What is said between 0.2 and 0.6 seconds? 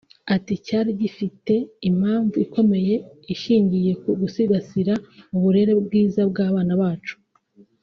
Ati